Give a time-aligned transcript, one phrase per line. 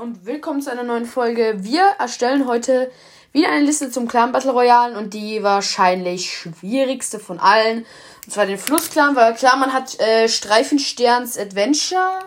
[0.00, 1.54] und willkommen zu einer neuen Folge.
[1.58, 2.90] Wir erstellen heute
[3.32, 7.86] wieder eine Liste zum Clan Battle Royale und die wahrscheinlich schwierigste von allen.
[8.24, 12.20] Und zwar den Flussclan, weil klar, man hat äh, Streifensterns Adventure.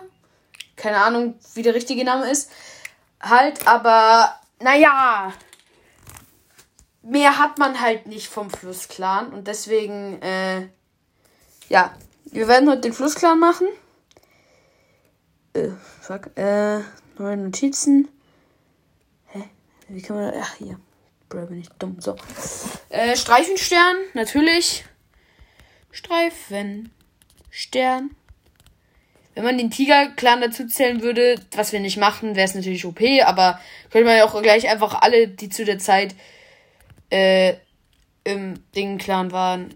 [0.76, 2.50] Keine Ahnung, wie der richtige Name ist.
[3.20, 5.32] Halt, aber naja.
[7.02, 10.68] Mehr hat man halt nicht vom Flussclan und deswegen, äh,
[11.68, 11.94] ja.
[12.24, 13.66] Wir werden heute den Flussclan machen.
[16.00, 16.36] Fuck.
[16.36, 16.80] Äh,
[17.18, 18.08] neue Notizen.
[19.26, 19.44] Hä?
[19.88, 20.32] Wie kann man.
[20.40, 20.78] Ach, hier.
[21.28, 21.96] Bro, bin ich dumm.
[22.00, 22.16] So.
[22.88, 24.84] Äh, Streifenstern, natürlich.
[25.92, 26.90] Streifenstern.
[29.34, 33.00] Wenn man den Tiger-Clan dazu zählen würde, was wir nicht machen, wäre es natürlich OP,
[33.24, 33.60] aber
[33.90, 36.16] könnte man ja auch gleich einfach alle, die zu der Zeit
[37.10, 37.54] äh,
[38.24, 39.74] im Ding-Clan waren,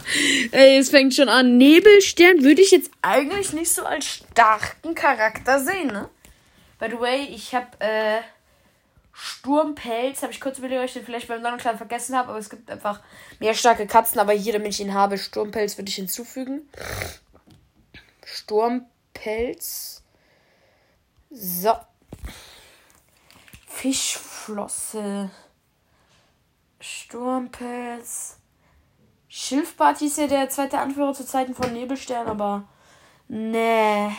[0.52, 1.58] Ey, es fängt schon an.
[1.58, 6.08] Nebelstern würde ich jetzt eigentlich nicht so als starken Charakter sehen, ne?
[6.78, 8.20] By the way, ich habe äh,
[9.12, 12.50] Sturmpelz, habe ich kurz überlegt, ob ich den vielleicht beim Sonnenkleid vergessen habe, aber es
[12.50, 13.00] gibt einfach
[13.40, 16.68] mehr starke Katzen, aber hier, damit ich ihn habe, Sturmpelz würde ich hinzufügen.
[18.24, 20.01] Sturmpelz.
[21.32, 21.74] So.
[23.66, 25.30] Fischflosse.
[26.78, 28.38] Sturmpelz.
[29.28, 32.68] Schilfbart hieß ja der zweite Anführer zu Zeiten von Nebelstern, aber
[33.28, 34.14] nee.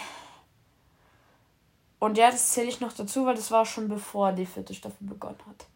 [2.00, 5.08] Und ja, das zähle ich noch dazu, weil das war schon bevor die vierte Staffel
[5.08, 5.68] begonnen hat.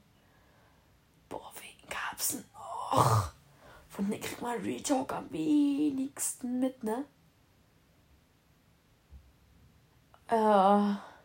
[1.30, 3.32] Boah, wen gab's noch?
[3.90, 7.06] Von denen kriegt man Retalk am wenigsten mit, ne?
[10.30, 11.17] Äh.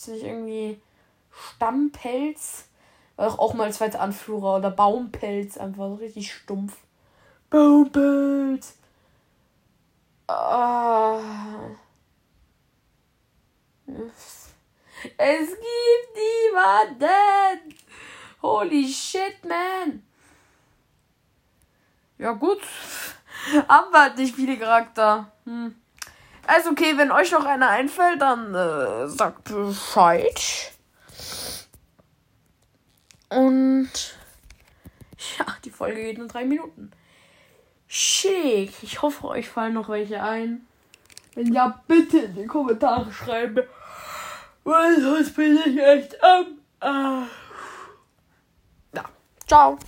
[0.00, 0.80] Gibt's nicht irgendwie
[1.30, 2.68] Stammpelz?
[3.16, 6.78] War doch auch mal zweiter Anführer oder Baumpelz, einfach so richtig stumpf.
[7.50, 8.78] Baumpelz!
[10.26, 11.20] Ah.
[15.18, 17.76] Es gibt niemanden!
[18.40, 20.02] Holy shit, man!
[22.16, 22.62] Ja, gut.
[23.68, 25.30] Haben wir halt nicht viele Charakter.
[25.44, 25.74] Hm.
[26.50, 30.72] Also okay, wenn euch noch einer einfällt, dann äh, sagt Bescheid.
[33.28, 33.90] Und
[35.38, 36.90] ja, die Folge geht nur drei Minuten.
[37.86, 38.72] Schick.
[38.82, 40.66] Ich hoffe, euch fallen noch welche ein.
[41.36, 43.62] Wenn ja, bitte in die Kommentare schreiben.
[44.64, 46.58] Weil sonst bin ich echt am.
[46.80, 47.28] Ähm,
[48.92, 48.96] äh.
[48.96, 49.04] Ja.
[49.46, 49.78] Ciao.